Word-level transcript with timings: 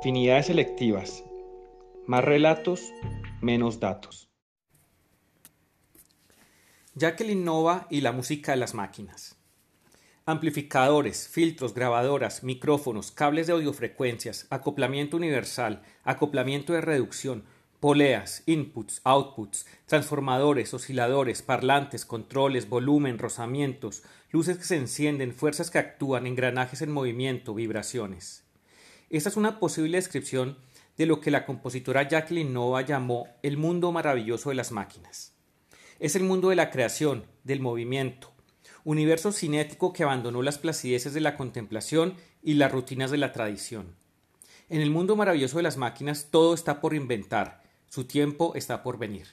Afinidades 0.00 0.46
selectivas. 0.46 1.24
Más 2.06 2.24
relatos, 2.24 2.90
menos 3.42 3.80
datos. 3.80 4.30
Jacqueline 6.94 7.44
Nova 7.44 7.86
y 7.90 8.00
la 8.00 8.10
música 8.10 8.52
de 8.52 8.56
las 8.56 8.72
máquinas. 8.72 9.36
Amplificadores, 10.24 11.28
filtros, 11.28 11.74
grabadoras, 11.74 12.42
micrófonos, 12.42 13.12
cables 13.12 13.46
de 13.46 13.52
audiofrecuencias, 13.52 14.46
acoplamiento 14.48 15.18
universal, 15.18 15.82
acoplamiento 16.02 16.72
de 16.72 16.80
reducción, 16.80 17.44
poleas, 17.78 18.42
inputs, 18.46 19.02
outputs, 19.04 19.66
transformadores, 19.84 20.72
osciladores, 20.72 21.42
parlantes, 21.42 22.06
controles, 22.06 22.70
volumen, 22.70 23.18
rozamientos, 23.18 24.02
luces 24.30 24.56
que 24.56 24.64
se 24.64 24.76
encienden, 24.76 25.34
fuerzas 25.34 25.70
que 25.70 25.78
actúan, 25.78 26.26
engranajes 26.26 26.80
en 26.80 26.90
movimiento, 26.90 27.52
vibraciones. 27.52 28.49
Esta 29.10 29.28
es 29.28 29.36
una 29.36 29.58
posible 29.58 29.98
descripción 29.98 30.56
de 30.96 31.04
lo 31.04 31.20
que 31.20 31.32
la 31.32 31.44
compositora 31.44 32.08
Jacqueline 32.08 32.52
Nova 32.52 32.82
llamó 32.82 33.26
el 33.42 33.56
mundo 33.56 33.90
maravilloso 33.90 34.50
de 34.50 34.54
las 34.54 34.70
máquinas. 34.70 35.32
Es 35.98 36.14
el 36.14 36.22
mundo 36.22 36.50
de 36.50 36.54
la 36.54 36.70
creación, 36.70 37.24
del 37.42 37.58
movimiento, 37.58 38.32
universo 38.84 39.32
cinético 39.32 39.92
que 39.92 40.04
abandonó 40.04 40.42
las 40.42 40.58
placideces 40.58 41.12
de 41.12 41.20
la 41.20 41.36
contemplación 41.36 42.14
y 42.40 42.54
las 42.54 42.70
rutinas 42.70 43.10
de 43.10 43.18
la 43.18 43.32
tradición. 43.32 43.96
En 44.68 44.80
el 44.80 44.90
mundo 44.90 45.16
maravilloso 45.16 45.56
de 45.56 45.64
las 45.64 45.76
máquinas 45.76 46.28
todo 46.30 46.54
está 46.54 46.80
por 46.80 46.94
inventar, 46.94 47.64
su 47.88 48.04
tiempo 48.04 48.52
está 48.54 48.84
por 48.84 48.96
venir. 48.96 49.26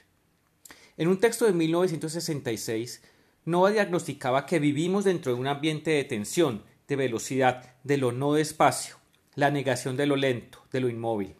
En 0.96 1.06
un 1.06 1.20
texto 1.20 1.44
de 1.44 1.52
1966, 1.52 3.00
Nova 3.44 3.70
diagnosticaba 3.70 4.44
que 4.44 4.58
vivimos 4.58 5.04
dentro 5.04 5.32
de 5.32 5.40
un 5.40 5.46
ambiente 5.46 5.92
de 5.92 6.02
tensión, 6.02 6.64
de 6.88 6.96
velocidad, 6.96 7.76
de 7.84 7.96
lo 7.96 8.10
no 8.10 8.32
despacio, 8.32 8.97
la 9.38 9.52
negación 9.52 9.96
de 9.96 10.04
lo 10.04 10.16
lento, 10.16 10.58
de 10.72 10.80
lo 10.80 10.88
inmóvil. 10.88 11.36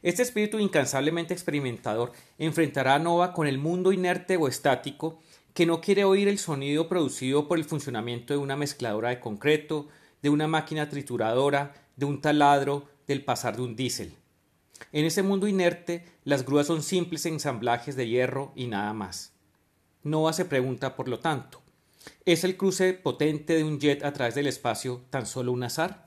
Este 0.00 0.22
espíritu 0.22 0.58
incansablemente 0.58 1.34
experimentador 1.34 2.12
enfrentará 2.38 2.94
a 2.94 2.98
Nova 2.98 3.34
con 3.34 3.46
el 3.46 3.58
mundo 3.58 3.92
inerte 3.92 4.38
o 4.38 4.48
estático 4.48 5.20
que 5.52 5.66
no 5.66 5.82
quiere 5.82 6.04
oír 6.04 6.26
el 6.26 6.38
sonido 6.38 6.88
producido 6.88 7.48
por 7.48 7.58
el 7.58 7.66
funcionamiento 7.66 8.32
de 8.32 8.38
una 8.38 8.56
mezcladora 8.56 9.10
de 9.10 9.20
concreto, 9.20 9.88
de 10.22 10.30
una 10.30 10.48
máquina 10.48 10.88
trituradora, 10.88 11.74
de 11.96 12.06
un 12.06 12.22
taladro, 12.22 12.88
del 13.06 13.22
pasar 13.22 13.56
de 13.56 13.62
un 13.62 13.76
diésel. 13.76 14.14
En 14.90 15.04
ese 15.04 15.22
mundo 15.22 15.48
inerte, 15.48 16.02
las 16.24 16.46
grúas 16.46 16.66
son 16.66 16.82
simples 16.82 17.26
ensamblajes 17.26 17.94
de 17.96 18.08
hierro 18.08 18.52
y 18.56 18.68
nada 18.68 18.94
más. 18.94 19.34
Nova 20.02 20.32
se 20.32 20.46
pregunta, 20.46 20.96
por 20.96 21.08
lo 21.08 21.18
tanto, 21.18 21.60
¿es 22.24 22.42
el 22.42 22.56
cruce 22.56 22.94
potente 22.94 23.52
de 23.52 23.64
un 23.64 23.80
jet 23.80 24.02
a 24.02 24.14
través 24.14 24.34
del 24.34 24.46
espacio 24.46 25.02
tan 25.10 25.26
solo 25.26 25.52
un 25.52 25.62
azar? 25.62 26.05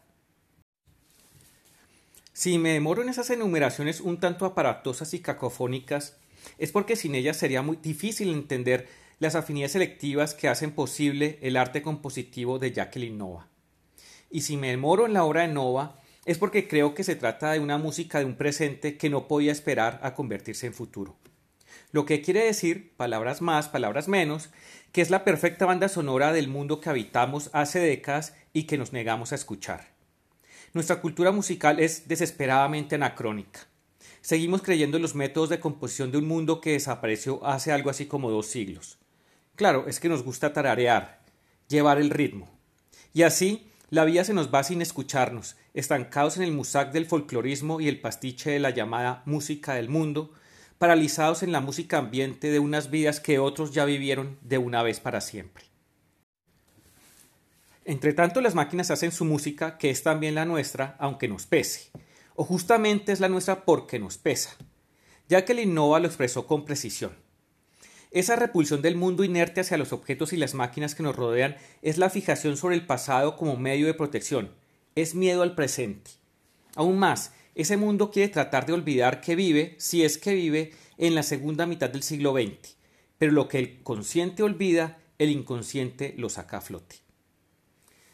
Si 2.39 2.57
me 2.57 2.69
demoro 2.69 3.01
en 3.01 3.09
esas 3.09 3.29
enumeraciones 3.31 3.99
un 3.99 4.17
tanto 4.17 4.45
aparatosas 4.45 5.13
y 5.13 5.19
cacofónicas, 5.19 6.15
es 6.57 6.71
porque 6.71 6.95
sin 6.95 7.13
ellas 7.13 7.35
sería 7.35 7.61
muy 7.61 7.75
difícil 7.75 8.31
entender 8.31 8.87
las 9.19 9.35
afinidades 9.35 9.73
selectivas 9.73 10.35
que 10.35 10.47
hacen 10.47 10.71
posible 10.71 11.37
el 11.41 11.57
arte 11.57 11.81
compositivo 11.81 12.57
de 12.57 12.71
Jacqueline 12.71 13.17
Nova. 13.17 13.49
Y 14.31 14.39
si 14.39 14.55
me 14.55 14.69
demoro 14.69 15.05
en 15.05 15.11
la 15.11 15.25
obra 15.25 15.41
de 15.41 15.49
Nova, 15.49 15.99
es 16.23 16.37
porque 16.37 16.69
creo 16.69 16.93
que 16.93 17.03
se 17.03 17.17
trata 17.17 17.51
de 17.51 17.59
una 17.59 17.77
música 17.77 18.19
de 18.19 18.25
un 18.25 18.37
presente 18.37 18.95
que 18.97 19.09
no 19.09 19.27
podía 19.27 19.51
esperar 19.51 19.99
a 20.01 20.13
convertirse 20.13 20.65
en 20.65 20.73
futuro. 20.73 21.17
Lo 21.91 22.05
que 22.05 22.21
quiere 22.21 22.45
decir, 22.45 22.93
palabras 22.95 23.41
más, 23.41 23.67
palabras 23.67 24.07
menos, 24.07 24.49
que 24.93 25.01
es 25.01 25.09
la 25.09 25.25
perfecta 25.25 25.65
banda 25.65 25.89
sonora 25.89 26.31
del 26.31 26.47
mundo 26.47 26.79
que 26.79 26.89
habitamos 26.89 27.49
hace 27.51 27.79
décadas 27.79 28.33
y 28.53 28.63
que 28.63 28.77
nos 28.77 28.93
negamos 28.93 29.33
a 29.33 29.35
escuchar. 29.35 29.98
Nuestra 30.73 31.01
cultura 31.01 31.31
musical 31.31 31.79
es 31.79 32.07
desesperadamente 32.07 32.95
anacrónica. 32.95 33.61
Seguimos 34.21 34.61
creyendo 34.61 34.97
en 34.97 35.01
los 35.01 35.15
métodos 35.15 35.49
de 35.49 35.59
composición 35.59 36.11
de 36.11 36.19
un 36.19 36.27
mundo 36.27 36.61
que 36.61 36.73
desapareció 36.73 37.43
hace 37.43 37.71
algo 37.71 37.89
así 37.89 38.05
como 38.05 38.29
dos 38.29 38.45
siglos. 38.45 38.99
Claro, 39.55 39.87
es 39.87 39.99
que 39.99 40.09
nos 40.09 40.23
gusta 40.23 40.53
tararear, 40.53 41.21
llevar 41.67 41.99
el 41.99 42.11
ritmo. 42.11 42.49
Y 43.13 43.23
así 43.23 43.67
la 43.89 44.05
vida 44.05 44.23
se 44.23 44.35
nos 44.35 44.53
va 44.53 44.61
sin 44.61 44.83
escucharnos, 44.83 45.55
estancados 45.73 46.37
en 46.37 46.43
el 46.43 46.51
musac 46.51 46.91
del 46.91 47.07
folclorismo 47.07 47.81
y 47.81 47.87
el 47.87 47.99
pastiche 47.99 48.51
de 48.51 48.59
la 48.59 48.69
llamada 48.69 49.23
música 49.25 49.73
del 49.73 49.89
mundo, 49.89 50.31
paralizados 50.77 51.41
en 51.41 51.51
la 51.51 51.61
música 51.61 51.97
ambiente 51.97 52.51
de 52.51 52.59
unas 52.59 52.91
vidas 52.91 53.19
que 53.19 53.39
otros 53.39 53.71
ya 53.71 53.85
vivieron 53.85 54.37
de 54.41 54.59
una 54.59 54.83
vez 54.83 54.99
para 54.99 55.21
siempre. 55.21 55.68
Entre 57.89 58.13
tanto, 58.13 58.39
las 58.39 58.53
máquinas 58.53 58.91
hacen 58.91 59.11
su 59.11 59.25
música, 59.25 59.79
que 59.79 59.89
es 59.89 60.03
también 60.03 60.35
la 60.35 60.45
nuestra, 60.45 60.95
aunque 60.99 61.27
nos 61.27 61.47
pese, 61.47 61.89
o 62.35 62.43
justamente 62.43 63.11
es 63.11 63.19
la 63.19 63.29
nuestra 63.29 63.65
porque 63.65 63.97
nos 63.97 64.19
pesa, 64.19 64.55
ya 65.27 65.43
que 65.43 65.53
el 65.53 65.59
Innova 65.61 65.99
lo 65.99 66.05
expresó 66.05 66.45
con 66.45 66.65
precisión. 66.65 67.13
Esa 68.11 68.35
repulsión 68.35 68.83
del 68.83 68.95
mundo 68.95 69.23
inerte 69.23 69.61
hacia 69.61 69.79
los 69.79 69.91
objetos 69.91 70.33
y 70.33 70.37
las 70.37 70.53
máquinas 70.53 70.93
que 70.93 71.01
nos 71.01 71.15
rodean 71.15 71.57
es 71.81 71.97
la 71.97 72.11
fijación 72.11 72.57
sobre 72.57 72.75
el 72.75 72.85
pasado 72.85 73.35
como 73.35 73.57
medio 73.57 73.87
de 73.87 73.95
protección, 73.95 74.51
es 74.93 75.15
miedo 75.15 75.41
al 75.41 75.55
presente. 75.55 76.11
Aún 76.75 76.99
más, 76.99 77.33
ese 77.55 77.75
mundo 77.75 78.11
quiere 78.11 78.31
tratar 78.31 78.67
de 78.67 78.73
olvidar 78.73 79.19
que 79.19 79.35
vive, 79.35 79.73
si 79.79 80.03
es 80.03 80.19
que 80.19 80.35
vive, 80.35 80.73
en 80.99 81.15
la 81.15 81.23
segunda 81.23 81.65
mitad 81.65 81.89
del 81.89 82.03
siglo 82.03 82.33
XX, 82.33 82.75
pero 83.17 83.31
lo 83.31 83.47
que 83.47 83.57
el 83.57 83.81
consciente 83.81 84.43
olvida, 84.43 84.99
el 85.17 85.31
inconsciente 85.31 86.13
lo 86.19 86.29
saca 86.29 86.57
a 86.57 86.61
flote. 86.61 87.08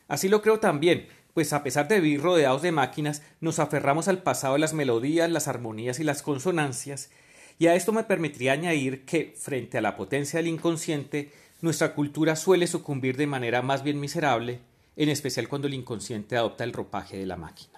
Así 0.07 0.29
lo 0.29 0.41
creo 0.41 0.59
también, 0.59 1.07
pues 1.33 1.51
a 1.53 1.63
pesar 1.63 1.87
de 1.87 1.99
vivir 1.99 2.21
rodeados 2.21 2.61
de 2.61 2.71
máquinas, 2.71 3.21
nos 3.41 3.59
aferramos 3.59 4.07
al 4.07 4.23
pasado 4.23 4.53
de 4.53 4.59
las 4.59 4.73
melodías, 4.73 5.29
las 5.29 5.47
armonías 5.47 5.99
y 5.99 6.03
las 6.03 6.21
consonancias, 6.21 7.09
y 7.57 7.67
a 7.67 7.75
esto 7.75 7.91
me 7.91 8.03
permitiría 8.03 8.53
añadir 8.53 9.05
que, 9.05 9.33
frente 9.37 9.77
a 9.77 9.81
la 9.81 9.95
potencia 9.95 10.37
del 10.37 10.47
inconsciente, 10.47 11.31
nuestra 11.61 11.93
cultura 11.93 12.35
suele 12.35 12.67
sucumbir 12.67 13.17
de 13.17 13.27
manera 13.27 13.61
más 13.61 13.83
bien 13.83 13.99
miserable, 13.99 14.59
en 14.95 15.09
especial 15.09 15.47
cuando 15.47 15.67
el 15.67 15.73
inconsciente 15.73 16.37
adopta 16.37 16.63
el 16.63 16.73
ropaje 16.73 17.17
de 17.17 17.25
la 17.25 17.37
máquina. 17.37 17.74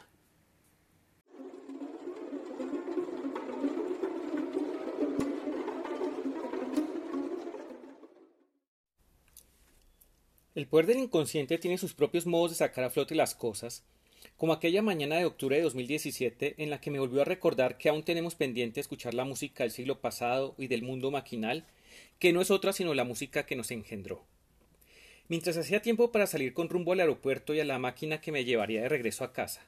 El 10.57 10.65
poder 10.65 10.87
del 10.87 10.97
inconsciente 10.97 11.59
tiene 11.59 11.77
sus 11.77 11.93
propios 11.93 12.25
modos 12.25 12.49
de 12.49 12.57
sacar 12.57 12.83
a 12.83 12.89
flote 12.89 13.13
las 13.13 13.35
cosas, 13.35 13.83
como 14.37 14.53
aquella 14.53 14.81
mañana 14.81 15.17
de 15.17 15.25
octubre 15.25 15.55
de 15.55 15.61
2017 15.61 16.55
en 16.57 16.71
la 16.71 16.81
que 16.81 16.89
me 16.89 16.97
volvió 16.97 17.21
a 17.21 17.25
recordar 17.25 17.77
que 17.77 17.89
aún 17.89 18.01
tenemos 18.01 18.33
pendiente 18.33 18.79
escuchar 18.79 19.13
la 19.13 19.23
música 19.23 19.63
del 19.63 19.69
siglo 19.69 20.01
pasado 20.01 20.55
y 20.57 20.65
del 20.65 20.81
mundo 20.81 21.11
maquinal, 21.11 21.63
que 22.17 22.33
no 22.33 22.41
es 22.41 22.49
otra 22.49 22.73
sino 22.73 22.95
la 22.95 23.03
música 23.03 23.45
que 23.45 23.55
nos 23.55 23.69
engendró. 23.69 24.25
Mientras 25.27 25.57
hacía 25.57 25.83
tiempo 25.83 26.11
para 26.11 26.25
salir 26.25 26.55
con 26.55 26.69
rumbo 26.69 26.93
al 26.93 27.01
aeropuerto 27.01 27.53
y 27.53 27.59
a 27.59 27.63
la 27.63 27.77
máquina 27.77 28.19
que 28.19 28.31
me 28.31 28.43
llevaría 28.43 28.81
de 28.81 28.89
regreso 28.89 29.23
a 29.23 29.33
casa, 29.33 29.61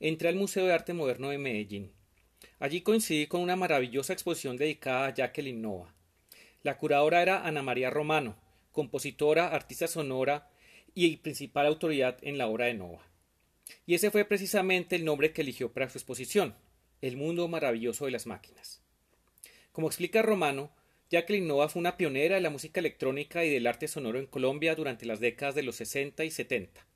entré 0.00 0.28
al 0.28 0.36
Museo 0.36 0.66
de 0.66 0.74
Arte 0.74 0.92
Moderno 0.92 1.30
de 1.30 1.38
Medellín. 1.38 1.92
Allí 2.58 2.82
coincidí 2.82 3.26
con 3.26 3.40
una 3.40 3.56
maravillosa 3.56 4.12
exposición 4.12 4.58
dedicada 4.58 5.06
a 5.06 5.14
Jacqueline 5.14 5.62
Nova. 5.62 5.94
La 6.62 6.76
curadora 6.76 7.22
era 7.22 7.46
Ana 7.46 7.62
María 7.62 7.88
Romano, 7.88 8.36
compositora, 8.76 9.48
artista 9.48 9.88
sonora 9.88 10.50
y 10.94 11.16
principal 11.16 11.66
autoridad 11.66 12.18
en 12.20 12.36
la 12.36 12.46
obra 12.46 12.66
de 12.66 12.74
Nova. 12.74 13.00
Y 13.86 13.94
ese 13.94 14.10
fue 14.10 14.26
precisamente 14.26 14.96
el 14.96 15.04
nombre 15.06 15.32
que 15.32 15.40
eligió 15.40 15.72
para 15.72 15.88
su 15.88 15.96
exposición, 15.96 16.54
El 17.00 17.16
mundo 17.16 17.48
maravilloso 17.48 18.04
de 18.04 18.10
las 18.10 18.26
máquinas. 18.26 18.82
Como 19.72 19.86
explica 19.86 20.20
Romano, 20.20 20.70
Jacqueline 21.10 21.46
Nova 21.46 21.70
fue 21.70 21.80
una 21.80 21.96
pionera 21.96 22.34
de 22.34 22.42
la 22.42 22.50
música 22.50 22.80
electrónica 22.80 23.44
y 23.44 23.50
del 23.50 23.66
arte 23.66 23.88
sonoro 23.88 24.18
en 24.18 24.26
Colombia 24.26 24.74
durante 24.74 25.06
las 25.06 25.20
décadas 25.20 25.54
de 25.54 25.62
los 25.62 25.76
60 25.76 26.24
y 26.24 26.30
70. 26.30 26.86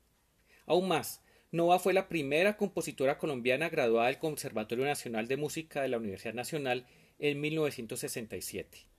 Aún 0.67 0.87
más, 0.87 1.21
Nova 1.51 1.79
fue 1.79 1.93
la 1.93 2.07
primera 2.07 2.57
compositora 2.57 3.17
colombiana 3.17 3.69
graduada 3.69 4.07
del 4.07 4.19
Conservatorio 4.19 4.85
Nacional 4.85 5.27
de 5.27 5.37
Música 5.37 5.81
de 5.81 5.89
la 5.89 5.97
Universidad 5.97 6.35
Nacional 6.35 6.85
en 7.17 7.41
1967. 7.41 8.90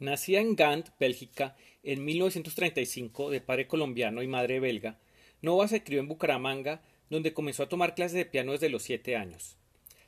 Nacida 0.00 0.40
en 0.40 0.54
Gand, 0.54 0.92
Bélgica, 1.00 1.56
en 1.82 2.04
1935 2.04 3.30
de 3.30 3.40
padre 3.40 3.66
colombiano 3.66 4.22
y 4.22 4.28
madre 4.28 4.60
belga, 4.60 4.98
Nova 5.42 5.68
se 5.68 5.82
crió 5.82 6.00
en 6.00 6.08
Bucaramanga, 6.08 6.82
donde 7.10 7.32
comenzó 7.32 7.62
a 7.62 7.68
tomar 7.68 7.94
clases 7.94 8.14
de 8.14 8.24
piano 8.24 8.52
desde 8.52 8.68
los 8.68 8.82
siete 8.82 9.16
años. 9.16 9.56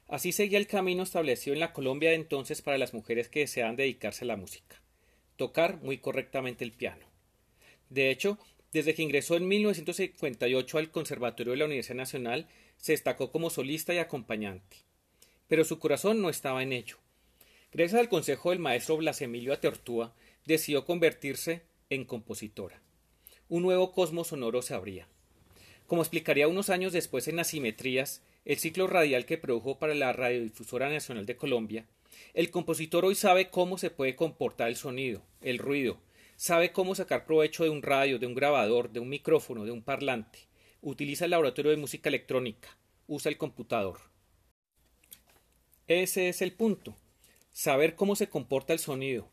Así 0.09 0.33
seguía 0.33 0.59
el 0.59 0.67
camino 0.67 1.03
establecido 1.03 1.55
en 1.55 1.61
la 1.61 1.73
Colombia 1.73 2.11
de 2.11 2.17
entonces 2.17 2.63
para 2.63 2.79
las 2.79 2.95
mujeres 2.95 3.29
que 3.29 3.41
deseaban 3.41 3.77
dedicarse 3.77 4.25
a 4.25 4.27
la 4.29 4.37
música, 4.37 4.83
tocar 5.37 5.81
muy 5.83 5.99
correctamente 5.99 6.65
el 6.65 6.73
piano. 6.73 7.07
De 7.89 8.11
hecho, 8.11 8.39
desde 8.73 8.95
que 8.95 9.03
ingresó 9.03 9.37
en 9.37 9.49
1958 9.49 10.79
al 10.79 10.91
Conservatorio 10.91 11.53
de 11.53 11.59
la 11.59 11.65
Universidad 11.65 11.97
Nacional, 11.97 12.49
se 12.77 12.93
destacó 12.93 13.33
como 13.33 13.51
solista 13.51 13.93
y 13.95 13.99
acompañante. 13.99 14.79
Pero 15.49 15.65
su 15.65 15.79
corazón 15.79 16.23
no 16.23 16.29
estaba 16.29 16.63
en 16.63 16.73
ello. 16.73 16.99
Gracias 17.73 18.01
al 18.01 18.09
consejo 18.09 18.51
del 18.51 18.59
maestro 18.59 18.97
Blas 18.97 19.23
Emilio 19.23 19.53
Atertúa, 19.53 20.13
decidió 20.45 20.85
convertirse 20.85 21.63
en 21.89 22.05
compositora. 22.05 22.83
Un 23.49 23.63
nuevo 23.63 23.93
cosmos 23.93 24.29
sonoro 24.29 24.61
se 24.61 24.75
abría. 24.75 25.07
Como 25.87 26.03
explicaría 26.03 26.49
unos 26.49 26.69
años 26.69 26.93
después 26.93 27.29
en 27.29 27.39
Asimetrías, 27.39 28.23
el 28.45 28.59
ciclo 28.59 28.89
radial 28.89 29.25
que 29.25 29.39
produjo 29.39 29.79
para 29.79 29.95
la 29.95 30.13
Radiodifusora 30.13 30.89
Nacional 30.89 31.27
de 31.27 31.37
Colombia, 31.37 31.87
el 32.35 32.51
compositor 32.51 33.05
hoy 33.05 33.15
sabe 33.15 33.51
cómo 33.51 33.79
se 33.79 33.91
puede 33.91 34.17
comportar 34.17 34.69
el 34.69 34.77
sonido, 34.77 35.23
el 35.41 35.59
ruido, 35.59 36.01
sabe 36.37 36.73
cómo 36.73 36.97
sacar 36.97 37.25
provecho 37.25 37.63
de 37.63 37.71
un 37.71 37.83
radio, 37.83 38.19
de 38.19 38.27
un 38.27 38.35
grabador, 38.35 38.91
de 38.91 38.99
un 38.99 39.09
micrófono, 39.09 39.65
de 39.65 39.71
un 39.71 39.83
parlante, 39.83 40.41
utiliza 40.83 41.25
el 41.25 41.31
laboratorio 41.31 41.71
de 41.71 41.77
música 41.77 42.09
electrónica, 42.09 42.77
usa 43.07 43.31
el 43.31 43.39
computador. 43.39 44.01
Ese 45.87 46.29
es 46.29 46.43
el 46.43 46.53
punto, 46.53 46.97
saber 47.61 47.95
cómo 47.95 48.17
se 48.17 48.31
comporta 48.31 48.73
el 48.73 48.79
sonido. 48.79 49.29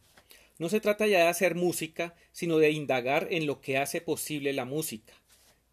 No 0.60 0.68
se 0.68 0.82
trata 0.82 1.08
ya 1.08 1.20
de 1.20 1.28
hacer 1.28 1.56
música, 1.56 2.14
sino 2.34 2.58
de 2.58 2.72
indagar 2.72 3.30
en 3.32 3.48
lo 3.48 3.62
que 3.62 3.78
hace 3.78 4.02
posible 4.02 4.52
la 4.52 4.66
música, 4.66 5.14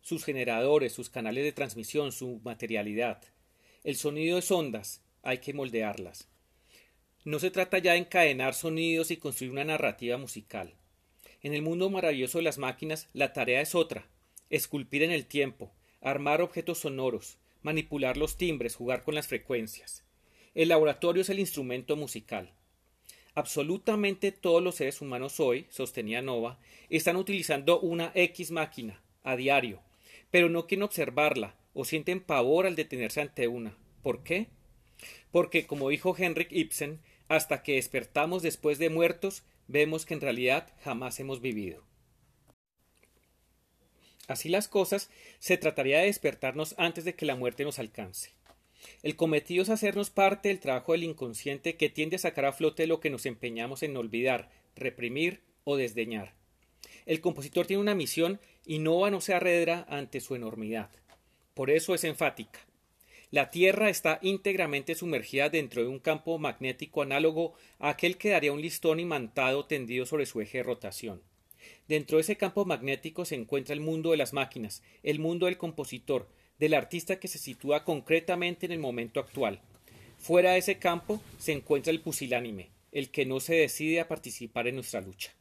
sus 0.03 0.25
generadores, 0.25 0.93
sus 0.93 1.11
canales 1.11 1.43
de 1.43 1.51
transmisión, 1.51 2.13
su 2.13 2.41
materialidad. 2.45 3.21
El 3.83 3.97
sonido 3.97 4.39
es 4.39 4.53
ondas, 4.53 5.03
hay 5.25 5.39
que 5.39 5.53
moldearlas. 5.53 6.29
No 7.25 7.41
se 7.41 7.51
trata 7.51 7.79
ya 7.79 7.95
de 7.95 7.99
encadenar 7.99 8.55
sonidos 8.55 9.11
y 9.11 9.17
construir 9.17 9.51
una 9.51 9.65
narrativa 9.65 10.17
musical. 10.17 10.75
En 11.43 11.55
el 11.55 11.63
mundo 11.63 11.91
maravilloso 11.91 12.39
de 12.39 12.45
las 12.45 12.59
máquinas, 12.59 13.09
la 13.15 13.33
tarea 13.33 13.63
es 13.63 13.75
otra, 13.75 14.07
esculpir 14.49 15.03
en 15.03 15.11
el 15.11 15.27
tiempo, 15.27 15.73
armar 16.01 16.41
objetos 16.41 16.79
sonoros, 16.79 17.37
manipular 17.63 18.17
los 18.17 18.37
timbres, 18.37 18.77
jugar 18.77 19.03
con 19.03 19.17
las 19.17 19.27
frecuencias. 19.27 20.04
El 20.55 20.69
laboratorio 20.69 21.23
es 21.23 21.31
el 21.31 21.41
instrumento 21.41 21.97
musical. 21.97 22.53
Absolutamente 23.35 24.31
todos 24.31 24.63
los 24.63 24.77
seres 24.77 25.01
humanos 25.01 25.41
hoy, 25.41 25.67
sostenía 25.69 26.23
Nova, 26.23 26.61
están 26.91 27.17
utilizando 27.17 27.81
una 27.81 28.13
X 28.15 28.53
máquina 28.53 29.03
a 29.25 29.35
diario, 29.35 29.81
pero 30.31 30.49
no 30.49 30.69
quieren 30.69 30.85
observarla 30.85 31.57
o 31.75 31.85
sienten 31.85 32.21
pavor 32.21 32.67
al 32.67 32.77
detenerse 32.77 33.21
ante 33.21 33.49
una. 33.49 33.77
¿Por 34.03 34.23
qué? 34.23 34.47
Porque, 35.33 35.67
como 35.67 35.89
dijo 35.89 36.15
Henrik 36.17 36.53
Ibsen, 36.53 37.01
hasta 37.27 37.65
que 37.65 37.75
despertamos 37.75 38.43
después 38.43 38.79
de 38.79 38.91
muertos, 38.91 39.43
vemos 39.67 40.07
que 40.07 40.15
en 40.15 40.21
realidad 40.21 40.73
jamás 40.85 41.19
hemos 41.19 41.41
vivido. 41.41 41.83
Así 44.29 44.49
las 44.49 44.69
cosas, 44.69 45.11
se 45.41 45.57
trataría 45.57 45.99
de 45.99 46.07
despertarnos 46.07 46.77
antes 46.79 47.05
de 47.05 47.17
que 47.17 47.27
la 47.27 47.35
muerte 47.35 47.65
nos 47.65 47.81
alcance. 47.81 48.31
El 49.03 49.17
cometido 49.17 49.63
es 49.63 49.71
hacernos 49.71 50.11
parte 50.11 50.49
del 50.49 50.61
trabajo 50.61 50.93
del 50.93 51.05
inconsciente 51.05 51.77
que 51.77 51.91
tiende 51.91 52.17
a 52.17 52.21
sacar 52.21 52.45
a 52.45 52.53
flote 52.53 52.87
lo 52.87 53.01
que 53.01 53.11
nos 53.11 53.27
empeñamos 53.27 53.83
en 53.83 53.97
olvidar, 53.97 54.51
reprimir 54.77 55.41
o 55.65 55.77
desdeñar. 55.77 56.35
El 57.07 57.21
compositor 57.21 57.67
tiene 57.67 57.83
una 57.83 57.95
misión 57.95 58.41
y 58.65 58.79
no 58.79 59.09
no 59.11 59.21
se 59.21 59.35
arredra 59.35 59.87
ante 59.89 60.21
su 60.21 60.35
enormidad. 60.35 60.91
Por 61.55 61.71
eso 61.71 61.95
es 61.95 62.05
enfática. 62.05 62.61
La 63.31 63.51
Tierra 63.51 63.91
está 63.91 64.21
íntegramente 64.23 64.95
sumergida 64.95 65.49
dentro 65.49 65.83
de 65.83 65.89
un 65.89 65.99
campo 65.99 66.39
magnético 66.39 67.03
análogo 67.03 67.55
a 67.79 67.89
aquel 67.91 68.17
que 68.17 68.31
daría 68.31 68.53
un 68.53 68.61
listón 68.61 69.01
imantado 69.01 69.67
tendido 69.67 70.07
sobre 70.07 70.27
su 70.27 70.41
eje 70.41 70.59
de 70.59 70.65
rotación. 70.65 71.21
Dentro 71.89 72.17
de 72.17 72.23
ese 72.23 72.37
campo 72.37 72.65
magnético 72.65 73.25
se 73.25 73.35
encuentra 73.35 73.75
el 73.75 73.81
mundo 73.81 74.13
de 74.13 74.19
las 74.19 74.33
máquinas, 74.33 74.83
el 75.03 75.19
mundo 75.19 75.47
del 75.47 75.59
compositor, 75.59 76.29
del 76.59 76.75
artista 76.75 77.19
que 77.19 77.29
se 77.29 77.39
sitúa 77.39 77.85
concretamente 77.85 78.67
en 78.67 78.73
el 78.73 78.79
momento 78.79 79.21
actual. 79.21 79.61
Fuera 80.19 80.53
de 80.53 80.59
ese 80.59 80.79
campo 80.79 81.21
se 81.39 81.53
encuentra 81.53 81.93
el 81.93 82.01
pusilánime, 82.01 82.71
el 82.93 83.11
que 83.11 83.27
no 83.27 83.41
se 83.41 83.55
decide 83.55 84.01
a 84.01 84.09
participar 84.09 84.69
en 84.69 84.77
nuestra 84.77 85.01
lucha. 85.01 85.33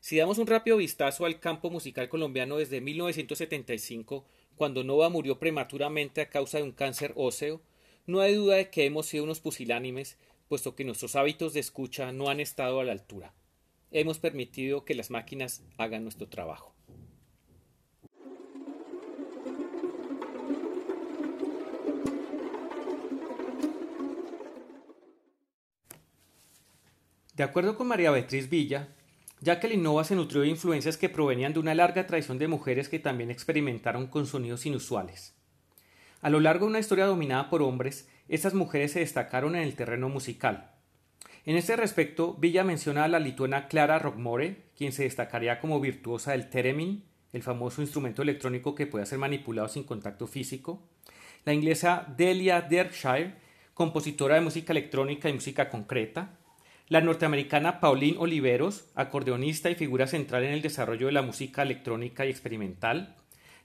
Si 0.00 0.18
damos 0.18 0.36
un 0.36 0.46
rápido 0.46 0.76
vistazo 0.76 1.24
al 1.24 1.40
campo 1.40 1.70
musical 1.70 2.10
colombiano 2.10 2.58
desde 2.58 2.82
1975, 2.82 4.26
cuando 4.54 4.84
Nova 4.84 5.08
murió 5.08 5.38
prematuramente 5.38 6.20
a 6.20 6.28
causa 6.28 6.58
de 6.58 6.64
un 6.64 6.72
cáncer 6.72 7.12
óseo, 7.16 7.62
no 8.06 8.20
hay 8.20 8.34
duda 8.34 8.56
de 8.56 8.68
que 8.68 8.84
hemos 8.84 9.06
sido 9.06 9.24
unos 9.24 9.40
pusilánimes, 9.40 10.18
puesto 10.48 10.74
que 10.74 10.84
nuestros 10.84 11.16
hábitos 11.16 11.54
de 11.54 11.60
escucha 11.60 12.12
no 12.12 12.28
han 12.28 12.40
estado 12.40 12.80
a 12.80 12.84
la 12.84 12.92
altura. 12.92 13.32
Hemos 13.92 14.18
permitido 14.18 14.84
que 14.84 14.94
las 14.94 15.10
máquinas 15.10 15.62
hagan 15.78 16.02
nuestro 16.02 16.28
trabajo. 16.28 16.73
De 27.34 27.42
acuerdo 27.42 27.76
con 27.76 27.88
María 27.88 28.12
Beatriz 28.12 28.48
Villa, 28.48 28.90
Jacqueline 29.40 29.82
Nova 29.82 30.04
se 30.04 30.14
nutrió 30.14 30.42
de 30.42 30.48
influencias 30.48 30.96
que 30.96 31.08
provenían 31.08 31.52
de 31.52 31.58
una 31.58 31.74
larga 31.74 32.06
tradición 32.06 32.38
de 32.38 32.46
mujeres 32.46 32.88
que 32.88 33.00
también 33.00 33.32
experimentaron 33.32 34.06
con 34.06 34.26
sonidos 34.26 34.66
inusuales. 34.66 35.34
A 36.22 36.30
lo 36.30 36.38
largo 36.38 36.66
de 36.66 36.70
una 36.70 36.78
historia 36.78 37.06
dominada 37.06 37.50
por 37.50 37.60
hombres, 37.60 38.08
estas 38.28 38.54
mujeres 38.54 38.92
se 38.92 39.00
destacaron 39.00 39.56
en 39.56 39.62
el 39.62 39.74
terreno 39.74 40.08
musical. 40.08 40.70
En 41.44 41.56
este 41.56 41.74
respecto, 41.74 42.34
Villa 42.34 42.62
menciona 42.62 43.02
a 43.02 43.08
la 43.08 43.18
lituana 43.18 43.66
Clara 43.66 43.98
Rockmore, 43.98 44.68
quien 44.78 44.92
se 44.92 45.02
destacaría 45.02 45.58
como 45.58 45.80
virtuosa 45.80 46.32
del 46.32 46.48
theremin, 46.48 47.04
el 47.32 47.42
famoso 47.42 47.82
instrumento 47.82 48.22
electrónico 48.22 48.76
que 48.76 48.86
puede 48.86 49.06
ser 49.06 49.18
manipulado 49.18 49.68
sin 49.68 49.82
contacto 49.82 50.28
físico, 50.28 50.88
la 51.44 51.52
inglesa 51.52 52.06
Delia 52.16 52.60
Derkshire, 52.60 53.34
compositora 53.74 54.36
de 54.36 54.40
música 54.40 54.72
electrónica 54.72 55.28
y 55.28 55.32
música 55.32 55.68
concreta, 55.68 56.38
la 56.88 57.00
norteamericana 57.00 57.80
Pauline 57.80 58.18
Oliveros, 58.18 58.90
acordeonista 58.94 59.70
y 59.70 59.74
figura 59.74 60.06
central 60.06 60.44
en 60.44 60.52
el 60.52 60.62
desarrollo 60.62 61.06
de 61.06 61.12
la 61.12 61.22
música 61.22 61.62
electrónica 61.62 62.26
y 62.26 62.30
experimental, 62.30 63.16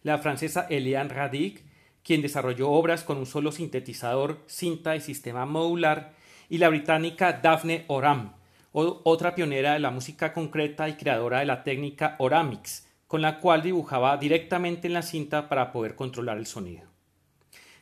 la 0.03 0.17
francesa 0.19 0.67
Eliane 0.69 1.09
Radic, 1.09 1.63
quien 2.03 2.21
desarrolló 2.21 2.69
obras 2.69 3.03
con 3.03 3.17
un 3.17 3.25
solo 3.25 3.51
sintetizador, 3.51 4.43
cinta 4.47 4.95
y 4.95 5.01
sistema 5.01 5.45
modular, 5.45 6.13
y 6.47 6.57
la 6.57 6.69
británica 6.69 7.33
Daphne 7.33 7.83
Oram, 7.87 8.33
otra 8.71 9.35
pionera 9.35 9.73
de 9.73 9.79
la 9.79 9.91
música 9.91 10.33
concreta 10.33 10.87
y 10.87 10.93
creadora 10.93 11.39
de 11.39 11.45
la 11.45 11.63
técnica 11.63 12.15
Oramix, 12.19 12.87
con 13.07 13.21
la 13.21 13.39
cual 13.39 13.61
dibujaba 13.61 14.15
directamente 14.17 14.87
en 14.87 14.93
la 14.93 15.01
cinta 15.01 15.49
para 15.49 15.71
poder 15.71 15.95
controlar 15.95 16.37
el 16.37 16.45
sonido. 16.45 16.87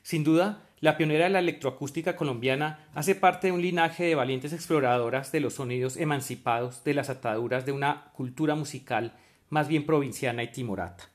Sin 0.01 0.23
duda, 0.23 0.66
la 0.79 0.95
pionera 0.95 1.25
de 1.25 1.31
la 1.31 1.39
electroacústica 1.39 2.15
colombiana 2.15 2.87
hace 2.93 3.15
parte 3.15 3.47
de 3.47 3.53
un 3.53 3.61
linaje 3.61 4.05
de 4.05 4.15
valientes 4.15 4.53
exploradoras 4.53 5.31
de 5.31 5.39
los 5.39 5.55
sonidos 5.55 5.97
emancipados 5.97 6.83
de 6.83 6.93
las 6.93 7.09
ataduras 7.09 7.65
de 7.65 7.71
una 7.71 8.11
cultura 8.13 8.53
musical 8.53 9.13
más 9.49 9.67
bien 9.67 9.85
provinciana 9.85 10.43
y 10.43 10.51
timorata. 10.51 11.09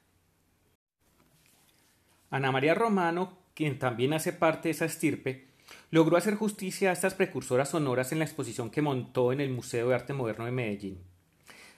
Ana 2.31 2.50
María 2.50 2.75
Romano, 2.75 3.38
quien 3.54 3.78
también 3.78 4.14
hace 4.14 4.33
parte 4.33 4.69
de 4.69 4.73
esa 4.73 4.87
estirpe, 4.87 5.49
logró 5.90 6.16
hacer 6.16 6.35
justicia 6.35 6.90
a 6.90 6.92
estas 6.92 7.14
precursoras 7.14 7.71
sonoras 7.71 8.11
en 8.11 8.19
la 8.19 8.25
exposición 8.25 8.71
que 8.71 8.83
montó 8.83 9.33
en 9.33 9.40
el 9.40 9.50
Museo 9.50 9.88
de 9.88 9.95
Arte 9.95 10.12
Moderno 10.12 10.47
de 10.47 10.50
Medellín. 10.50 10.99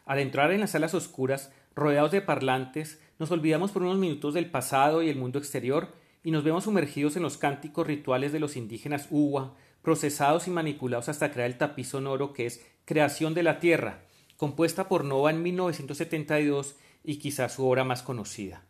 Al 0.06 0.20
entrar 0.20 0.52
en 0.52 0.60
las 0.60 0.70
salas 0.70 0.94
oscuras, 0.94 1.52
rodeados 1.74 2.12
de 2.12 2.22
parlantes, 2.22 3.00
nos 3.18 3.30
olvidamos 3.30 3.72
por 3.72 3.82
unos 3.82 3.98
minutos 3.98 4.34
del 4.34 4.50
pasado 4.50 5.02
y 5.02 5.08
el 5.08 5.16
mundo 5.16 5.38
exterior 5.38 5.92
y 6.24 6.30
nos 6.30 6.42
vemos 6.42 6.64
sumergidos 6.64 7.16
en 7.16 7.22
los 7.22 7.36
cánticos 7.36 7.86
rituales 7.86 8.32
de 8.32 8.40
los 8.40 8.56
indígenas 8.56 9.06
Uwa, 9.10 9.54
procesados 9.82 10.48
y 10.48 10.50
manipulados 10.50 11.10
hasta 11.10 11.30
crear 11.30 11.50
el 11.50 11.58
tapiz 11.58 11.88
sonoro 11.88 12.32
que 12.32 12.46
es 12.46 12.66
Creación 12.86 13.34
de 13.34 13.42
la 13.42 13.60
Tierra, 13.60 14.06
compuesta 14.38 14.88
por 14.88 15.04
Nova 15.04 15.30
en 15.30 15.42
1972 15.42 16.76
y 17.04 17.18
quizás 17.18 17.52
su 17.52 17.68
obra 17.68 17.84
más 17.84 18.02
conocida. 18.02 18.64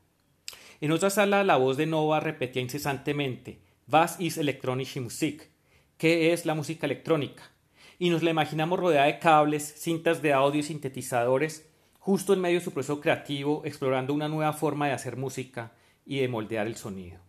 En 0.80 0.90
otra 0.90 1.10
sala 1.10 1.44
la 1.44 1.56
voz 1.56 1.76
de 1.76 1.86
Nova 1.86 2.18
repetía 2.18 2.60
incesantemente 2.60 3.60
Was 3.86 4.18
ist 4.18 4.38
elektronische 4.38 5.00
Musik? 5.00 5.48
¿Qué 5.96 6.32
es 6.32 6.46
la 6.46 6.54
música 6.54 6.86
electrónica? 6.86 7.52
Y 7.98 8.10
nos 8.10 8.24
la 8.24 8.30
imaginamos 8.30 8.80
rodeada 8.80 9.06
de 9.06 9.20
cables, 9.20 9.74
cintas 9.78 10.22
de 10.22 10.32
audio 10.32 10.60
y 10.60 10.64
sintetizadores, 10.64 11.70
justo 12.00 12.32
en 12.32 12.40
medio 12.40 12.58
de 12.58 12.64
su 12.64 12.72
proceso 12.72 13.00
creativo, 13.00 13.62
explorando 13.64 14.12
una 14.12 14.28
nueva 14.28 14.52
forma 14.52 14.88
de 14.88 14.94
hacer 14.94 15.16
música 15.16 15.72
y 16.04 16.18
de 16.18 16.28
moldear 16.28 16.66
el 16.66 16.74
sonido. 16.74 17.23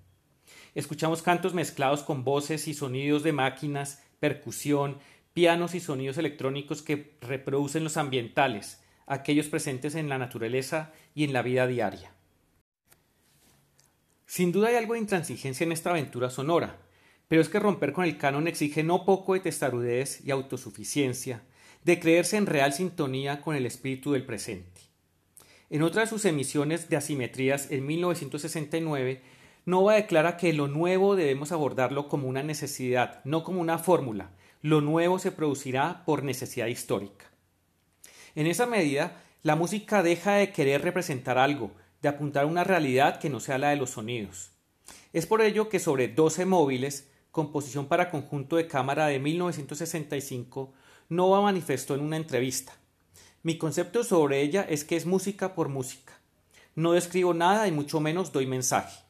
Escuchamos 0.75 1.21
cantos 1.21 1.53
mezclados 1.53 2.03
con 2.03 2.25
voces 2.25 2.67
y 2.67 2.73
sonidos 2.73 3.23
de 3.23 3.31
máquinas, 3.31 4.03
percusión, 4.19 4.97
pianos 5.33 5.73
y 5.73 5.79
sonidos 5.79 6.17
electrónicos 6.17 6.81
que 6.81 7.15
reproducen 7.21 7.85
los 7.85 7.95
ambientales, 7.95 8.81
aquellos 9.07 9.47
presentes 9.47 9.95
en 9.95 10.09
la 10.09 10.17
naturaleza 10.17 10.91
y 11.13 11.23
en 11.23 11.31
la 11.31 11.41
vida 11.41 11.65
diaria. 11.65 12.11
Sin 14.25 14.51
duda 14.51 14.67
hay 14.67 14.75
algo 14.75 14.93
de 14.93 14.99
intransigencia 14.99 15.63
en 15.63 15.71
esta 15.71 15.91
aventura 15.91 16.29
sonora, 16.29 16.77
pero 17.29 17.41
es 17.41 17.47
que 17.47 17.59
romper 17.59 17.93
con 17.93 18.03
el 18.03 18.17
canon 18.17 18.47
exige 18.47 18.83
no 18.83 19.05
poco 19.05 19.33
de 19.33 19.39
testarudez 19.39 20.25
y 20.25 20.31
autosuficiencia, 20.31 21.43
de 21.85 22.01
creerse 22.01 22.35
en 22.35 22.47
real 22.47 22.73
sintonía 22.73 23.39
con 23.41 23.55
el 23.55 23.65
espíritu 23.65 24.11
del 24.11 24.25
presente. 24.25 24.81
En 25.69 25.83
otra 25.83 26.01
de 26.01 26.07
sus 26.07 26.25
emisiones 26.25 26.89
de 26.89 26.97
asimetrías 26.97 27.71
en 27.71 27.85
1969, 27.85 29.21
Nova 29.65 29.95
declara 29.95 30.37
que 30.37 30.53
lo 30.53 30.67
nuevo 30.67 31.15
debemos 31.15 31.51
abordarlo 31.51 32.07
como 32.07 32.27
una 32.27 32.43
necesidad, 32.43 33.21
no 33.23 33.43
como 33.43 33.61
una 33.61 33.79
fórmula. 33.79 34.29
Lo 34.61 34.79
nuevo 34.79 35.17
se 35.17 35.31
producirá 35.31 36.03
por 36.05 36.23
necesidad 36.23 36.67
histórica. 36.67 37.25
En 38.35 38.45
esa 38.45 38.67
medida, 38.67 39.23
la 39.41 39.55
música 39.55 40.03
deja 40.03 40.33
de 40.33 40.51
querer 40.51 40.83
representar 40.83 41.39
algo, 41.39 41.71
de 42.03 42.09
apuntar 42.09 42.45
una 42.45 42.63
realidad 42.63 43.19
que 43.19 43.31
no 43.31 43.39
sea 43.39 43.57
la 43.57 43.69
de 43.69 43.77
los 43.77 43.91
sonidos. 43.91 44.51
Es 45.13 45.25
por 45.25 45.41
ello 45.41 45.67
que 45.67 45.79
sobre 45.79 46.09
12 46.09 46.45
móviles, 46.45 47.09
composición 47.31 47.87
para 47.87 48.11
conjunto 48.11 48.57
de 48.57 48.67
cámara 48.67 49.07
de 49.07 49.17
1965, 49.17 50.73
Nova 51.09 51.41
manifestó 51.41 51.95
en 51.95 52.01
una 52.01 52.17
entrevista. 52.17 52.73
Mi 53.41 53.57
concepto 53.57 54.03
sobre 54.03 54.41
ella 54.41 54.65
es 54.69 54.83
que 54.83 54.95
es 54.95 55.07
música 55.07 55.55
por 55.55 55.69
música. 55.69 56.13
No 56.75 56.91
describo 56.91 57.33
nada 57.33 57.67
y 57.67 57.71
mucho 57.71 57.99
menos 57.99 58.31
doy 58.31 58.45
mensaje. 58.45 59.04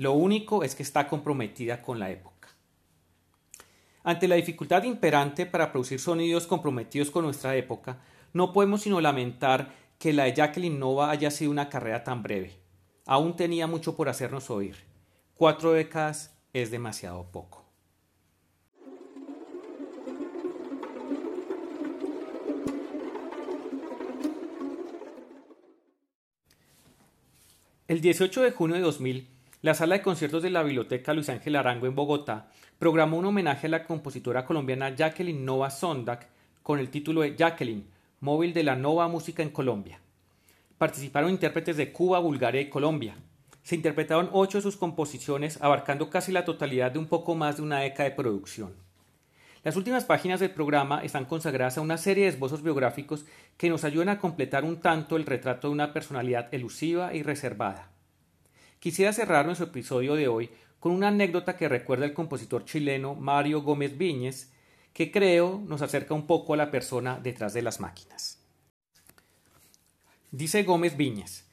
Lo 0.00 0.14
único 0.14 0.64
es 0.64 0.74
que 0.74 0.82
está 0.82 1.06
comprometida 1.06 1.82
con 1.82 1.98
la 1.98 2.08
época. 2.08 2.48
Ante 4.02 4.28
la 4.28 4.36
dificultad 4.36 4.82
imperante 4.84 5.44
para 5.44 5.70
producir 5.70 6.00
sonidos 6.00 6.46
comprometidos 6.46 7.10
con 7.10 7.24
nuestra 7.24 7.54
época, 7.54 7.98
no 8.32 8.54
podemos 8.54 8.80
sino 8.80 8.98
lamentar 9.02 9.74
que 9.98 10.14
la 10.14 10.24
de 10.24 10.32
Jacqueline 10.32 10.78
Nova 10.78 11.10
haya 11.10 11.30
sido 11.30 11.50
una 11.50 11.68
carrera 11.68 12.02
tan 12.02 12.22
breve. 12.22 12.56
Aún 13.04 13.36
tenía 13.36 13.66
mucho 13.66 13.94
por 13.94 14.08
hacernos 14.08 14.48
oír. 14.48 14.76
Cuatro 15.34 15.72
décadas 15.72 16.34
es 16.54 16.70
demasiado 16.70 17.30
poco. 17.30 17.66
El 27.86 28.00
18 28.00 28.42
de 28.44 28.52
junio 28.52 28.76
de 28.76 28.82
2000, 28.82 29.39
la 29.62 29.74
sala 29.74 29.96
de 29.96 30.02
conciertos 30.02 30.42
de 30.42 30.48
la 30.48 30.62
Biblioteca 30.62 31.12
Luis 31.12 31.28
Ángel 31.28 31.54
Arango 31.54 31.86
en 31.86 31.94
Bogotá 31.94 32.48
programó 32.78 33.18
un 33.18 33.26
homenaje 33.26 33.66
a 33.66 33.70
la 33.70 33.84
compositora 33.84 34.46
colombiana 34.46 34.94
Jacqueline 34.94 35.44
Nova 35.44 35.68
Sondak 35.68 36.28
con 36.62 36.78
el 36.78 36.88
título 36.88 37.20
de 37.20 37.36
Jacqueline, 37.36 37.84
móvil 38.20 38.54
de 38.54 38.62
la 38.62 38.74
Nova 38.74 39.06
Música 39.08 39.42
en 39.42 39.50
Colombia. 39.50 40.00
Participaron 40.78 41.30
intérpretes 41.30 41.76
de 41.76 41.92
Cuba, 41.92 42.20
Bulgaria 42.20 42.62
y 42.62 42.70
Colombia. 42.70 43.16
Se 43.62 43.74
interpretaron 43.74 44.30
ocho 44.32 44.56
de 44.56 44.62
sus 44.62 44.78
composiciones, 44.78 45.60
abarcando 45.60 46.08
casi 46.08 46.32
la 46.32 46.46
totalidad 46.46 46.92
de 46.92 46.98
un 46.98 47.06
poco 47.06 47.34
más 47.34 47.58
de 47.58 47.62
una 47.62 47.80
década 47.80 48.08
de 48.08 48.16
producción. 48.16 48.72
Las 49.62 49.76
últimas 49.76 50.06
páginas 50.06 50.40
del 50.40 50.52
programa 50.52 51.04
están 51.04 51.26
consagradas 51.26 51.76
a 51.76 51.82
una 51.82 51.98
serie 51.98 52.24
de 52.24 52.30
esbozos 52.30 52.62
biográficos 52.62 53.26
que 53.58 53.68
nos 53.68 53.84
ayudan 53.84 54.08
a 54.08 54.18
completar 54.18 54.64
un 54.64 54.80
tanto 54.80 55.16
el 55.16 55.26
retrato 55.26 55.68
de 55.68 55.74
una 55.74 55.92
personalidad 55.92 56.48
elusiva 56.54 57.12
y 57.12 57.22
reservada. 57.22 57.90
Quisiera 58.80 59.12
cerrar 59.12 59.44
nuestro 59.44 59.66
episodio 59.66 60.14
de 60.14 60.26
hoy 60.26 60.48
con 60.80 60.92
una 60.92 61.08
anécdota 61.08 61.54
que 61.54 61.68
recuerda 61.68 62.06
el 62.06 62.14
compositor 62.14 62.64
chileno 62.64 63.14
Mario 63.14 63.60
Gómez 63.60 63.98
Viñez, 63.98 64.52
que 64.94 65.12
creo 65.12 65.62
nos 65.66 65.82
acerca 65.82 66.14
un 66.14 66.26
poco 66.26 66.54
a 66.54 66.56
la 66.56 66.70
persona 66.70 67.20
detrás 67.22 67.52
de 67.52 67.60
las 67.60 67.78
máquinas. 67.78 68.38
Dice 70.30 70.62
Gómez 70.62 70.96
Viñez, 70.96 71.44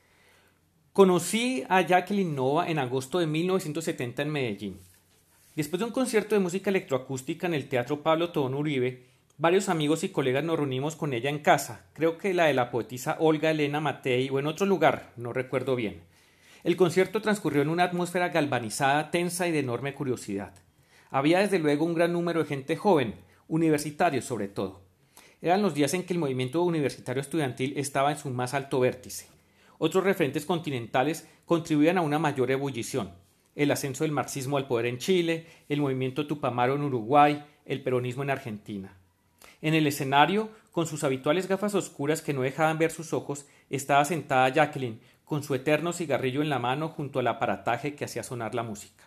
conocí 0.94 1.66
a 1.68 1.82
Jacqueline 1.82 2.34
Nova 2.34 2.70
en 2.70 2.80
agosto 2.80 3.20
de 3.20 3.28
1970 3.28 4.22
en 4.22 4.30
Medellín. 4.30 4.80
Después 5.54 5.80
de 5.80 5.86
un 5.86 5.92
concierto 5.92 6.34
de 6.34 6.40
música 6.40 6.70
electroacústica 6.70 7.46
en 7.46 7.56
el 7.56 7.68
Teatro 7.68 8.04
Pablo 8.04 8.32
Tobón 8.32 8.54
Uribe, 8.54 9.04
varios 9.38 9.68
amigos 9.68 10.06
y 10.06 10.10
colegas 10.10 10.46
nos 10.46 10.56
reunimos 10.56 10.96
con 10.96 11.14
ella 11.14 11.30
en 11.30 11.40
casa, 11.40 11.88
creo 11.92 12.18
que 12.18 12.34
la 12.34 12.46
de 12.46 12.54
la 12.54 12.72
poetisa 12.72 13.18
Olga 13.20 13.52
Elena 13.52 13.82
Matei 13.82 14.30
o 14.30 14.40
en 14.40 14.48
otro 14.48 14.66
lugar, 14.66 15.12
no 15.18 15.34
recuerdo 15.34 15.76
bien. 15.76 16.04
El 16.64 16.76
concierto 16.76 17.22
transcurrió 17.22 17.62
en 17.62 17.70
una 17.70 17.84
atmósfera 17.84 18.30
galvanizada, 18.30 19.12
tensa 19.12 19.48
y 19.48 19.52
de 19.52 19.60
enorme 19.60 19.94
curiosidad. 19.94 20.54
Había 21.10 21.40
desde 21.40 21.60
luego 21.60 21.86
un 21.86 21.94
gran 21.94 22.14
número 22.14 22.42
de 22.42 22.50
gente 22.50 22.76
joven, 22.76 23.16
universitarios 23.48 24.26
sobre 24.26 24.48
todo. 24.48 24.82
Eran 25.42 25.62
los 25.62 25.74
días 25.74 25.94
en 25.94 26.04
que 26.04 26.14
el 26.14 26.20
movimiento 26.20 26.64
universitario 26.64 27.22
estudiantil 27.22 27.74
estaba 27.78 28.12
en 28.12 28.18
su 28.18 28.30
más 28.30 28.54
alto 28.54 28.80
vértice. 28.80 29.28
Otros 29.78 30.04
referentes 30.04 30.46
continentales 30.46 31.28
contribuían 31.46 31.98
a 31.98 32.02
una 32.02 32.18
mayor 32.18 32.50
ebullición. 32.50 33.12
El 33.56 33.72
ascenso 33.72 34.04
del 34.04 34.12
marxismo 34.12 34.58
al 34.58 34.68
poder 34.68 34.88
en 34.88 34.98
Chile, 34.98 35.46
el 35.70 35.82
movimiento 35.82 36.26
Tupamaro 36.26 36.76
en 36.76 36.84
Uruguay, 36.84 37.46
el 37.66 37.84
peronismo 37.84 38.24
en 38.24 38.32
Argentina. 38.32 38.98
En 39.62 39.74
el 39.74 39.88
escenario, 39.88 40.50
con 40.78 40.86
sus 40.86 41.04
habituales 41.04 41.48
gafas 41.48 41.74
oscuras 41.74 42.22
que 42.22 42.36
no 42.36 42.44
dejaban 42.44 42.78
ver 42.78 42.92
sus 42.92 43.12
ojos, 43.12 43.48
estaba 43.72 44.06
sentada 44.06 44.48
Jacqueline, 44.50 45.00
con 45.26 45.42
su 45.42 45.56
eterno 45.56 45.92
cigarrillo 45.92 46.44
en 46.44 46.50
la 46.50 46.60
mano 46.60 46.88
junto 46.88 47.18
al 47.18 47.26
aparataje 47.26 47.96
que 47.96 48.06
hacía 48.06 48.22
sonar 48.22 48.54
la 48.54 48.62
música. 48.62 49.04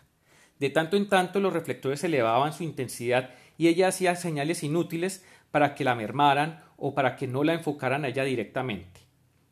De 0.59 0.69
tanto 0.69 0.97
en 0.97 1.07
tanto 1.07 1.39
los 1.39 1.53
reflectores 1.53 2.03
elevaban 2.03 2.51
su 2.51 2.63
intensidad 2.63 3.29
y 3.57 3.69
ella 3.69 3.87
hacía 3.87 4.17
señales 4.17 4.63
inútiles 4.63 5.25
para 5.49 5.73
que 5.73 5.85
la 5.85 5.95
mermaran 5.95 6.61
o 6.75 6.93
para 6.93 7.15
que 7.15 7.27
no 7.27 7.45
la 7.45 7.53
enfocaran 7.53 8.03
a 8.03 8.09
ella 8.09 8.25
directamente. 8.25 8.99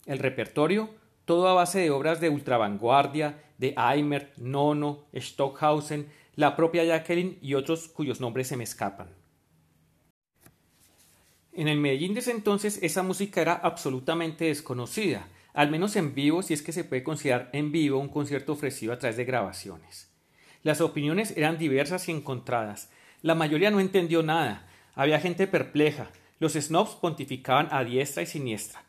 El 0.05 0.19
repertorio, 0.19 0.89
todo 1.23 1.47
a 1.47 1.53
base 1.53 1.79
de 1.79 1.89
obras 1.89 2.19
de 2.19 2.27
ultravanguardia, 2.27 3.41
de 3.59 3.73
Eimert, 3.77 4.35
Nono, 4.39 5.05
Stockhausen, 5.15 6.09
la 6.35 6.57
propia 6.57 6.83
Jacqueline 6.83 7.38
y 7.41 7.53
otros 7.53 7.88
cuyos 7.88 8.19
nombres 8.19 8.49
se 8.49 8.57
me 8.57 8.65
escapan. 8.65 9.18
En 11.53 11.68
el 11.68 11.77
Medellín 11.77 12.13
de 12.13 12.20
ese 12.20 12.32
entonces 12.32 12.79
esa 12.82 13.03
música 13.03 13.41
era 13.41 13.53
absolutamente 13.53 14.46
desconocida, 14.46 15.27
al 15.53 15.72
menos 15.72 15.96
en 15.96 16.13
vivo 16.13 16.44
si 16.44 16.53
es 16.53 16.62
que 16.62 16.72
se 16.72 16.84
puede 16.84 17.03
considerar 17.03 17.50
en 17.53 17.72
vivo 17.72 18.00
un 18.00 18.10
concierto 18.10 18.53
ofrecido 18.53 18.94
a 18.94 19.00
través 19.00 19.18
de 19.18 19.25
grabaciones. 19.25 20.10
Las 20.62 20.82
opiniones 20.82 21.36
eran 21.38 21.58
diversas 21.58 22.08
y 22.08 22.12
encontradas. 22.12 22.89
La 23.22 23.36
mayoría 23.36 23.72
no 23.72 23.79
entendió 23.79 24.24
nada. 24.24 24.68
Había 24.94 25.20
gente 25.20 25.48
perpleja. 25.48 26.12
Los 26.39 26.53
snobs 26.53 26.96
pontificaban 26.96 27.68
a 27.72 27.84
diestra 27.84 28.24
y 28.24 28.25
siniestra. 28.25 28.84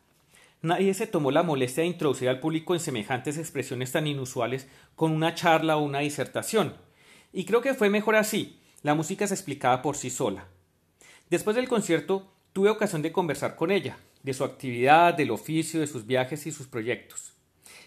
Nadie 0.61 0.93
se 0.93 1.07
tomó 1.07 1.31
la 1.31 1.43
molestia 1.43 1.81
de 1.81 1.89
introducir 1.89 2.29
al 2.29 2.39
público 2.39 2.73
en 2.73 2.79
semejantes 2.79 3.37
expresiones 3.37 3.91
tan 3.91 4.05
inusuales 4.05 4.67
con 4.95 5.11
una 5.11 5.33
charla 5.33 5.77
o 5.77 5.83
una 5.83 5.99
disertación. 5.99 6.75
Y 7.33 7.45
creo 7.45 7.61
que 7.61 7.73
fue 7.73 7.89
mejor 7.89 8.15
así. 8.15 8.59
La 8.83 8.93
música 8.93 9.25
se 9.25 9.33
explicaba 9.33 9.81
por 9.81 9.95
sí 9.95 10.09
sola. 10.09 10.47
Después 11.29 11.55
del 11.55 11.67
concierto 11.67 12.31
tuve 12.53 12.69
ocasión 12.69 13.01
de 13.01 13.11
conversar 13.11 13.55
con 13.55 13.71
ella 13.71 13.97
de 14.23 14.33
su 14.33 14.43
actividad, 14.43 15.13
del 15.13 15.31
oficio, 15.31 15.79
de 15.79 15.87
sus 15.87 16.05
viajes 16.05 16.45
y 16.45 16.51
sus 16.51 16.67
proyectos. 16.67 17.33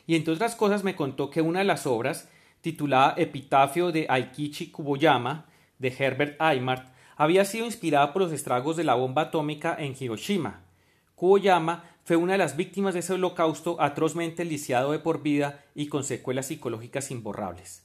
Y 0.07 0.17
entre 0.17 0.35
otras 0.35 0.57
cosas 0.57 0.85
me 0.85 0.97
contó 0.97 1.31
que 1.31 1.43
una 1.43 1.61
de 1.61 1.65
las 1.65 1.87
obras, 1.87 2.29
titulada 2.61 3.15
Epitafio 3.17 3.93
de 3.93 4.07
Aikichi 4.09 4.71
Kuboyama, 4.71 5.47
de 5.79 5.95
Herbert 5.97 6.41
Aymart, 6.41 6.89
había 7.17 7.45
sido 7.45 7.67
inspirada 7.67 8.13
por 8.13 8.23
los 8.23 8.33
estragos 8.33 8.77
de 8.77 8.85
la 8.85 8.95
bomba 8.95 9.23
atómica 9.23 9.77
en 9.79 9.95
Hiroshima. 9.99 10.65
Kuboyama 11.15 11.85
fue 12.05 12.17
una 12.17 12.33
de 12.33 12.39
las 12.39 12.57
víctimas 12.57 12.95
de 12.95 13.01
ese 13.01 13.15
holocausto 13.15 13.81
atrozmente 13.81 14.45
lisiado 14.45 14.93
de 14.93 14.99
por 14.99 15.23
vida 15.23 15.65
y 15.75 15.87
con 15.87 16.05
secuelas 16.05 16.47
psicológicas 16.47 17.11
imborrables. 17.11 17.85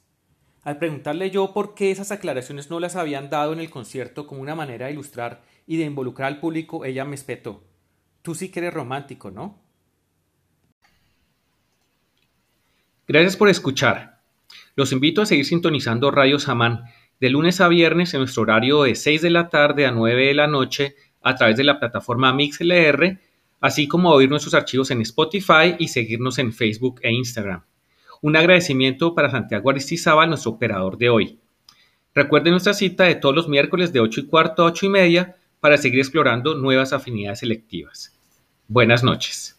Al 0.63 0.77
preguntarle 0.77 1.31
yo 1.31 1.53
por 1.53 1.74
qué 1.74 1.91
esas 1.91 2.12
aclaraciones 2.12 2.69
no 2.69 2.79
las 2.79 2.95
habían 2.95 3.29
dado 3.29 3.53
en 3.53 3.59
el 3.59 3.69
concierto 3.69 4.27
como 4.27 4.41
una 4.41 4.55
manera 4.55 4.88
de 4.88 4.91
ilustrar 4.91 5.41
y 5.69 5.77
de 5.77 5.85
involucrar 5.85 6.29
al 6.29 6.39
público, 6.39 6.83
ella 6.83 7.05
me 7.05 7.13
espetó. 7.13 7.63
Tú 8.23 8.33
sí 8.33 8.49
que 8.49 8.57
eres 8.57 8.73
romántico, 8.73 9.29
¿no? 9.29 9.61
Gracias 13.07 13.38
por 13.38 13.49
escuchar. 13.49 14.19
Los 14.75 14.91
invito 14.91 15.21
a 15.21 15.27
seguir 15.27 15.45
sintonizando 15.45 16.09
Radio 16.09 16.39
Samán 16.39 16.85
de 17.19 17.29
lunes 17.29 17.61
a 17.61 17.67
viernes 17.67 18.15
en 18.15 18.21
nuestro 18.21 18.41
horario 18.41 18.81
de 18.81 18.95
6 18.95 19.21
de 19.21 19.29
la 19.29 19.49
tarde 19.49 19.85
a 19.85 19.91
9 19.91 20.25
de 20.25 20.33
la 20.33 20.47
noche 20.47 20.95
a 21.21 21.35
través 21.35 21.55
de 21.55 21.63
la 21.63 21.79
plataforma 21.79 22.33
MixLR, 22.33 23.19
así 23.61 23.88
como 23.88 24.09
oír 24.09 24.27
nuestros 24.27 24.55
archivos 24.55 24.89
en 24.89 25.01
Spotify 25.01 25.75
y 25.77 25.89
seguirnos 25.89 26.39
en 26.39 26.51
Facebook 26.51 26.99
e 27.03 27.11
Instagram. 27.11 27.63
Un 28.23 28.35
agradecimiento 28.35 29.13
para 29.13 29.29
Santiago 29.29 29.69
Aristizábal, 29.69 30.29
nuestro 30.29 30.49
operador 30.49 30.97
de 30.97 31.09
hoy. 31.11 31.39
Recuerden 32.15 32.53
nuestra 32.53 32.73
cita 32.73 33.03
de 33.03 33.13
todos 33.13 33.35
los 33.35 33.47
miércoles 33.47 33.93
de 33.93 33.99
8 33.99 34.21
y 34.21 34.25
cuarto 34.25 34.63
a 34.63 34.65
8 34.65 34.88
y 34.88 34.89
media 34.89 35.35
para 35.59 35.77
seguir 35.77 35.99
explorando 35.99 36.55
nuevas 36.55 36.93
afinidades 36.93 37.39
selectivas. 37.39 38.17
Buenas 38.67 39.03
noches. 39.03 39.58